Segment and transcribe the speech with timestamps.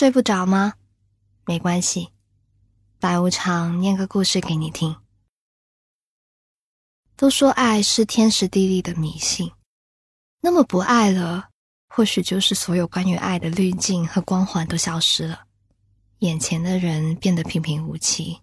[0.00, 0.72] 睡不着吗？
[1.44, 2.08] 没关系，
[2.98, 4.96] 白无常念个故事给你听。
[7.16, 9.52] 都说爱是天时地利的迷信，
[10.40, 11.50] 那么不爱了，
[11.86, 15.44] 或许就是所有关于爱的滤镜和光环都消失了，
[16.20, 18.40] 眼前的人变得平平无奇，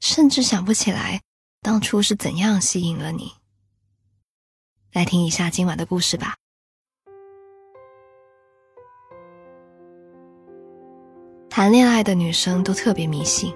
[0.00, 1.22] 甚至想不起来
[1.60, 3.32] 当初是怎样吸引了你。
[4.90, 6.34] 来听一下今晚的故事吧。
[11.54, 13.52] 谈恋爱的女生都特别迷信，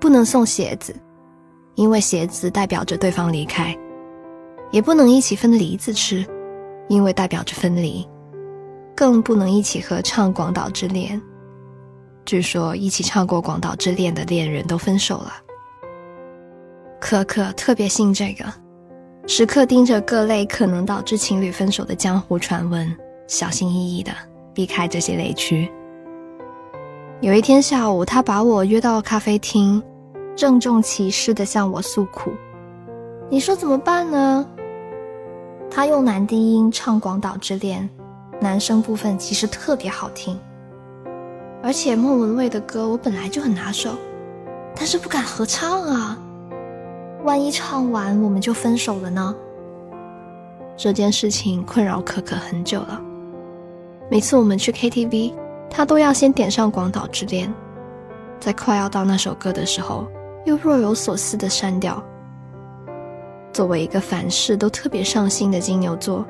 [0.00, 0.92] 不能送鞋子，
[1.76, 3.72] 因为鞋子代表着对方离开；
[4.72, 6.26] 也不能一起分梨子吃，
[6.88, 8.04] 因为代表着分离；
[8.92, 11.16] 更不能一起合唱《广岛之恋》，
[12.24, 15.32] 据说一起唱过《广岛之恋》的恋人都分手了。
[17.00, 18.44] 可可特别信这个，
[19.28, 22.92] 时刻盯着各类可能导致情侣分手的江湖传闻，
[23.28, 24.10] 小心翼翼的
[24.52, 25.70] 避开这些雷区。
[27.22, 29.80] 有一天下午，他把我约到咖啡厅，
[30.34, 32.32] 郑重其事地向我诉苦。
[33.30, 34.44] 你说怎么办呢？
[35.70, 37.88] 他用男低音唱《广岛之恋》，
[38.42, 40.36] 男声部分其实特别好听，
[41.62, 43.90] 而且莫文蔚的歌我本来就很拿手，
[44.74, 46.18] 但是不敢合唱啊，
[47.22, 49.32] 万一唱完我们就分手了呢？
[50.76, 53.00] 这件事情困扰可可很久了，
[54.10, 55.34] 每次我们去 KTV。
[55.74, 57.48] 他都要先点上《广岛之恋》，
[58.38, 60.06] 在快要到那首歌的时候，
[60.44, 62.00] 又若有所思的删掉。
[63.54, 66.26] 作为一个凡事都特别上心的金牛座，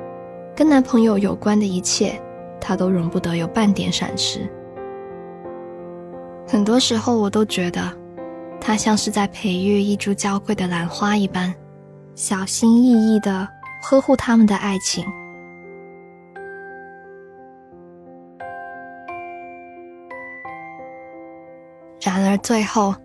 [0.55, 2.17] 跟男朋友有关的一切，
[2.61, 4.49] 他都容不得有半点闪失。
[6.47, 7.81] 很多时候，我都觉得，
[8.61, 11.53] 他像是在培育一株娇贵的兰花一般，
[12.15, 13.45] 小心翼翼地
[13.81, 15.05] 呵护他们的爱情。
[22.33, 22.95] 而最后，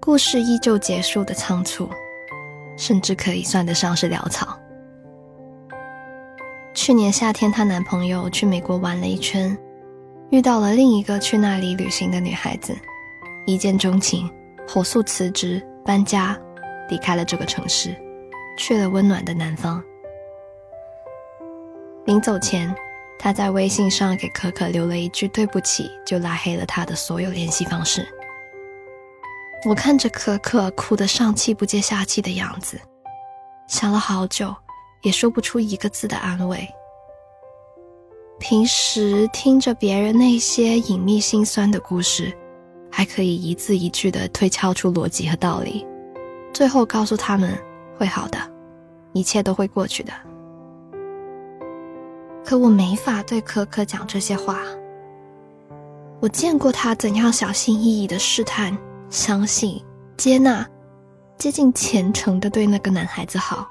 [0.00, 1.88] 故事依旧结束的仓促，
[2.76, 4.58] 甚至可以算得上是潦草。
[6.74, 9.56] 去年夏天，她男朋友去美国玩了一圈，
[10.30, 12.76] 遇到了另一个去那里旅行的女孩子，
[13.46, 14.28] 一见钟情，
[14.66, 16.36] 火速辞职搬家，
[16.88, 17.94] 离开了这个城市，
[18.58, 19.80] 去了温暖的南方。
[22.06, 22.74] 临走前，
[23.20, 28.04] 他在微信上给可可留了一句对不起，就拉黑了他的所有联系方式。
[29.66, 32.78] 我看着可可哭得上气不接下气的样子，
[33.66, 34.54] 想了好久，
[35.02, 36.68] 也说不出一个字的安慰。
[38.38, 42.36] 平时听着别人那些隐秘心酸的故事，
[42.90, 45.86] 还可以一字一句的推敲出逻辑和道理，
[46.52, 47.56] 最后告诉他们
[47.96, 48.38] 会好的，
[49.14, 50.12] 一切都会过去的。
[52.44, 54.60] 可我没法对可可讲这些话。
[56.20, 58.76] 我见过他怎样小心翼翼的试探。
[59.14, 59.80] 相信、
[60.16, 60.68] 接纳、
[61.38, 63.64] 接近虔诚的对那个男孩子好。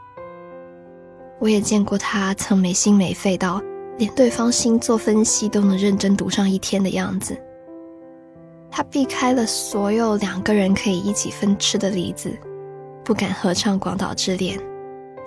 [1.37, 3.61] 我也见过他曾没心没肺到
[3.97, 7.37] 连对方星座分析都能认真读上一天的样子。
[8.71, 12.31] 他避开了所有两个人可以一起分吃的梨子，
[13.03, 14.57] 不敢合唱《广岛之恋》，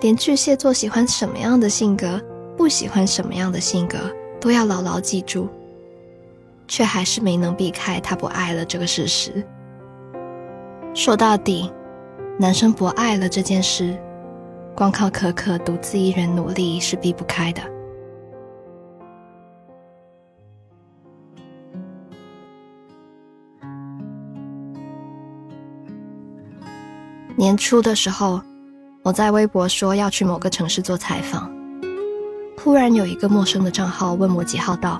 [0.01, 2.19] 连巨蟹座喜欢什么样的性格，
[2.57, 3.99] 不喜欢什么样的性格，
[4.41, 5.47] 都要牢牢记住，
[6.67, 9.45] 却还是没能避开他不爱了这个事实。
[10.97, 11.71] 说到底，
[12.39, 13.95] 男生不爱了这件事，
[14.75, 17.61] 光靠可可独自一人努力是避不开的。
[27.35, 28.41] 年初的时候，
[29.03, 31.47] 我在微博说要去某个城市做采访，
[32.57, 34.99] 忽然有一个陌生的账号问我几号到，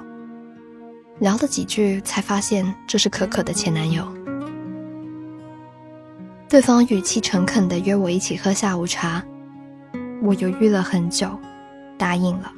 [1.17, 4.07] 聊了几句才发现这是可可的前男友。
[6.49, 9.21] 对方语气诚恳地约我一起喝下午茶，
[10.23, 11.29] 我犹豫了很久，
[11.97, 12.49] 答应了。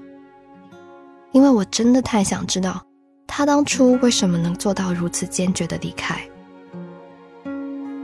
[1.32, 2.80] 因为我真的太想知道，
[3.26, 6.22] 他当初为什么能做到如此坚决的离开。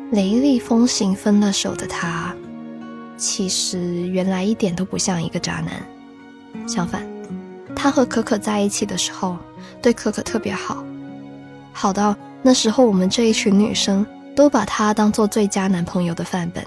[0.10, 2.36] 雷厉风行分了手的他，
[3.16, 6.68] 其实原来一点都不像一个渣男。
[6.68, 7.08] 相反，
[7.76, 9.38] 他和可可在一起的时候，
[9.84, 10.84] 对可可特别好，
[11.72, 14.04] 好到那时候我们这一群女生。
[14.36, 16.64] 都把他当做最佳男朋友的范本。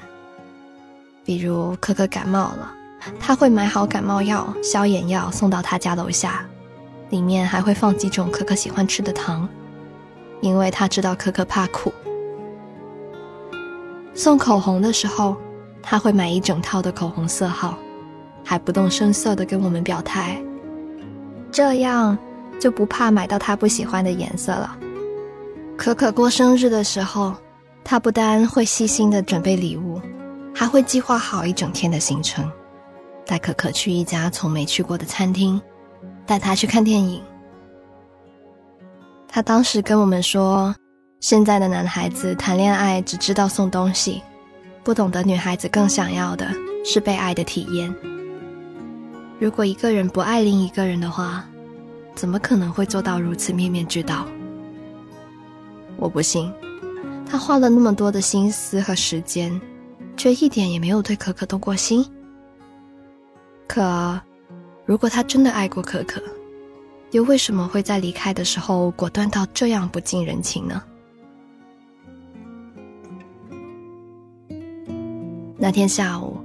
[1.25, 2.73] 比如可可感冒了，
[3.21, 6.45] 他会买好感冒药、消炎药送到他家楼下，
[7.11, 9.47] 里面还会放几种可可喜欢吃的糖，
[10.41, 11.93] 因为他知道可可怕苦。
[14.15, 15.37] 送口红的时候，
[15.83, 17.79] 他会买一整套的口红色号，
[18.43, 20.43] 还不动声色地跟我们表态
[21.53, 22.17] ：“这样
[22.59, 24.77] 就不怕买到他不喜欢的颜色了。
[25.77, 27.35] 可可过生日的时候，
[27.91, 29.99] 他不单会细心的准备礼物，
[30.55, 32.47] 还会计划好一整天的行程，
[33.25, 35.59] 带可可去一家从没去过的餐厅，
[36.27, 37.23] 带他去看电影。
[39.27, 40.77] 他当时跟我们说，
[41.21, 44.23] 现在的男孩子谈恋爱只知道送东西，
[44.85, 46.47] 不懂得女孩子更想要的
[46.85, 47.91] 是被爱的体验。
[49.39, 51.43] 如果一个人不爱另一个人的话，
[52.15, 54.27] 怎么可能会做到如此面面俱到？
[55.97, 56.53] 我不信，
[57.31, 59.61] 他花了那么多的心思和时间，
[60.17, 62.05] 却一点也没有对可可动过心。
[63.67, 64.19] 可，
[64.87, 66.23] 如果他真的爱过可可，
[67.11, 70.83] 又为什么会在离开的时候果断到这样不近人情呢？
[75.59, 76.39] 那天下午，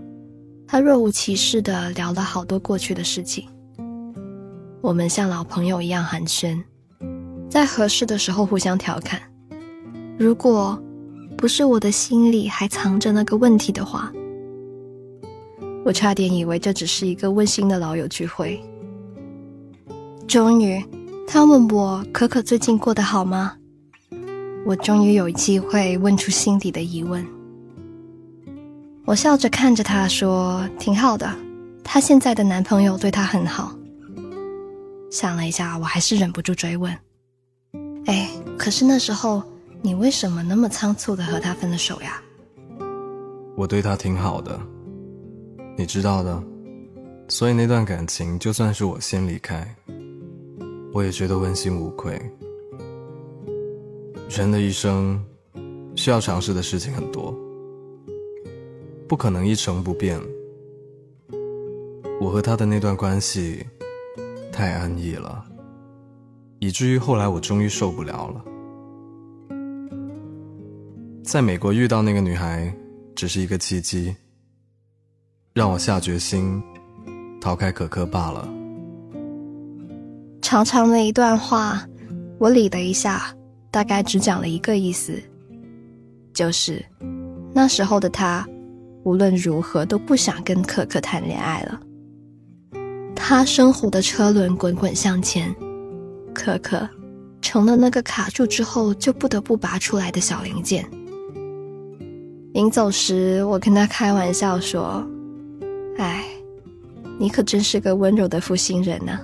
[0.67, 3.47] 他若无其事的聊了好多过去的事情。
[4.81, 6.61] 我们像老朋友一样寒暄，
[7.49, 9.32] 在合适的时候互相调侃。
[10.23, 10.81] 如果
[11.37, 14.09] 不是我的心里还藏着那个问题的话，
[15.83, 18.57] 我差点以为这只是一个温馨的老友聚会。
[20.25, 20.81] 终于，
[21.27, 23.57] 他问我可可最近过得好吗？
[24.65, 27.27] 我终于有机会问出心底的疑问。
[29.03, 31.29] 我笑着看着他说：“挺好的，
[31.83, 33.75] 她现在的男朋友对她很好。”
[35.11, 36.97] 想了一下，我还是忍不住追问
[38.07, 39.43] ：“哎，可是那时候
[39.83, 42.19] 你为什么那么仓促的和他分了手呀？”
[43.55, 44.59] 我对他挺好的，
[45.77, 46.41] 你知道的，
[47.27, 49.75] 所以那段感情就算是我先离开，
[50.93, 52.19] 我也觉得问心无愧。
[54.29, 55.23] 人的一生
[55.95, 57.35] 需要尝试的事情很多，
[59.07, 60.19] 不可能一成不变。
[62.21, 63.65] 我和他的那段关系。
[64.55, 65.43] 太安逸了，
[66.59, 68.45] 以至于后来我终于受不了了。
[71.23, 72.71] 在美国遇到那个女孩，
[73.15, 74.13] 只是一个契机，
[75.53, 76.61] 让我下决心
[77.39, 78.47] 逃开可可罢了。
[80.41, 81.81] 长长的一段话，
[82.37, 83.33] 我理了一下，
[83.71, 85.17] 大概只讲了一个意思，
[86.33, 86.85] 就是
[87.53, 88.45] 那时候的他，
[89.03, 91.79] 无论如何都不想跟可可谈恋爱了。
[93.15, 95.55] 他生活的车轮滚滚向前，
[96.35, 96.87] 可可
[97.41, 100.85] 成了那个卡住之后就不得不拔出来的小零件。
[102.53, 105.03] 临走时，我跟他开玩笑说
[105.97, 106.23] ：“哎，
[107.17, 109.19] 你可真是个温柔的负心人呢。”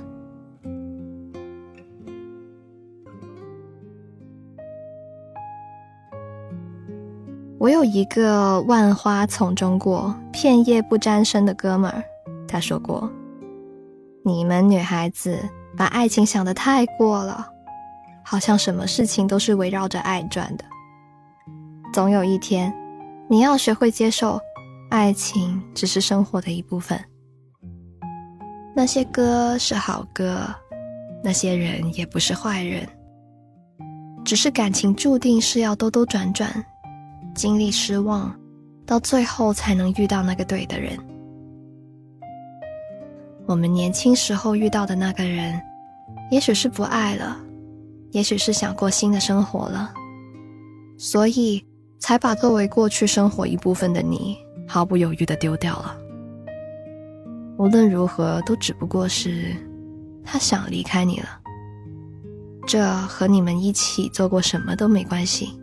[7.59, 12.03] 我有一个万花丛中过，片叶不沾身的哥们儿，
[12.47, 13.07] 他说过。
[14.25, 15.37] 你们女孩子
[15.77, 17.45] 把爱情想得太过了，
[18.23, 20.65] 好像什么事情都是围绕着爱转的。
[21.93, 22.73] 总有一天，
[23.31, 24.41] 你要学会接受，
[24.89, 26.99] 爱情只是生活的一部分。
[28.75, 30.47] 那些歌是好歌，
[31.23, 32.89] 那些人也不是坏人，
[34.25, 36.51] 只是感情注定是要兜兜转转，
[37.35, 38.35] 经历失望，
[38.83, 40.97] 到最后才能遇到那个对的人。
[43.45, 45.61] 我们年轻时候遇到的那个人，
[46.31, 47.37] 也许是不爱了，
[48.09, 49.93] 也许是想过新的生活了，
[50.97, 51.63] 所以
[51.99, 54.37] 才把作为过去生活一部分的你
[54.67, 55.95] 毫不犹豫的丢掉了。
[57.57, 59.53] 无论如何，都只不过是
[60.23, 61.27] 他想离开你了，
[62.65, 65.59] 这和你们一起做过什么都没关系，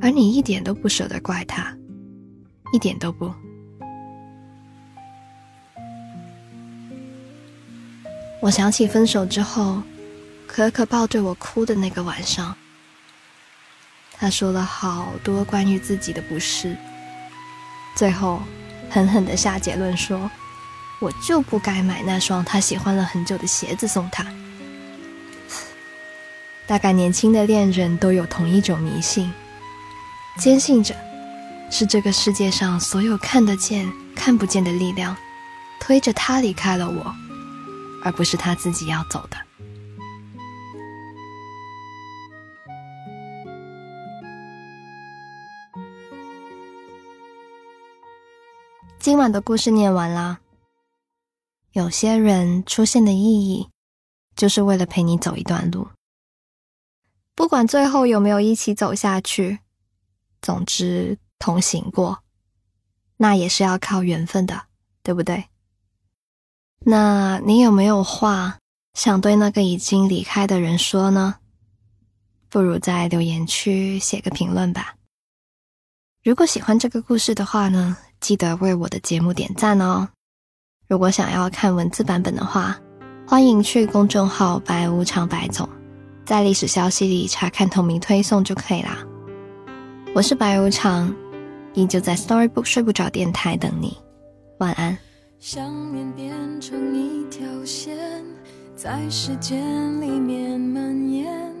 [0.00, 1.72] 而你一点都不舍得怪他，
[2.72, 3.32] 一点都不。
[8.40, 9.80] 我想起分手之后，
[10.46, 12.54] 可可抱着我哭的那个晚上，
[14.18, 16.76] 他说了好多关于自己的不是，
[17.94, 18.42] 最后
[18.90, 20.30] 狠狠的下结论说
[21.00, 24.26] ：“我就不该买那双他喜欢了很久的鞋子送他。”
[26.66, 29.30] 大概年轻的恋人都有同一种迷信，
[30.38, 30.94] 坚信着
[31.70, 35.14] 是这个世界上所有看得见、看不见的力量，
[35.80, 37.14] 推着他离开了我。
[38.02, 39.36] 而不是他自己要走的。
[48.98, 50.40] 今晚的故事念完啦。
[51.72, 53.68] 有些人出现的意义，
[54.36, 55.88] 就是为了陪你走一段路，
[57.34, 59.58] 不管最后有没有一起走下去，
[60.40, 62.22] 总之同行过，
[63.16, 64.66] 那也是要靠缘分的，
[65.02, 65.44] 对不对？
[66.80, 68.58] 那你有没有话
[68.94, 71.36] 想对那个已经离开的人说呢？
[72.48, 74.94] 不如在留言区写个评论吧。
[76.22, 80.08] 如果喜欢这个故事的话呢，记得为我的节目点赞哦。
[80.88, 82.74] 如果想要看文字版本的话，
[83.26, 85.68] 欢迎去公众号“白无常白总”，
[86.24, 88.96] 在历史消息里查看同名推送就可以啦。
[90.14, 91.14] 我是白无常，
[91.74, 93.94] 依旧在 Storybook 睡不着电台等你，
[94.58, 94.96] 晚安。
[95.38, 98.24] 想念变成一条线，
[98.74, 101.53] 在时间里面蔓延，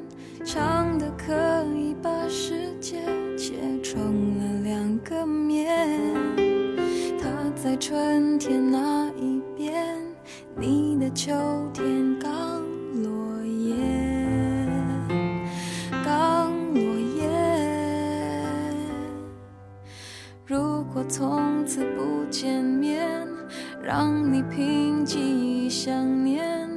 [11.24, 11.32] 秋
[11.72, 12.60] 天刚
[13.02, 13.74] 落叶，
[16.04, 16.82] 刚落
[17.16, 17.26] 叶。
[20.44, 23.26] 如果从此不见面。
[23.82, 26.68] 让你凭记忆想念，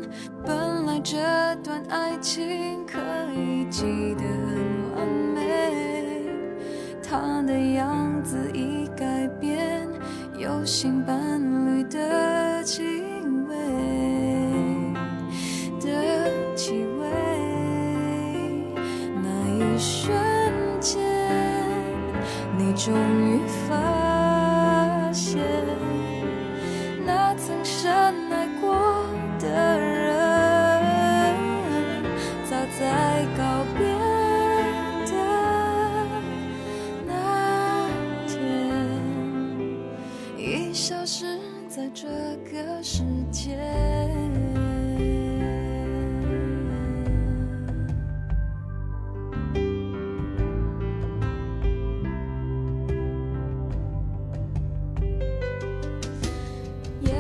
[0.46, 1.18] 本来这
[1.64, 3.00] 段爱情可
[3.34, 4.58] 以记得很
[4.96, 6.26] 完美，
[7.02, 9.88] 他的样子已改变，
[10.38, 12.00] 有新伴侣的
[22.88, 23.27] 你终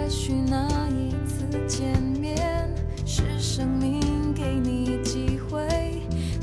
[0.07, 2.73] 也许那一次见面，
[3.05, 5.67] 是生命给你机会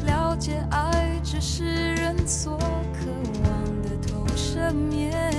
[0.05, 3.07] 了解爱，只是人所渴
[3.43, 5.34] 望的同生面。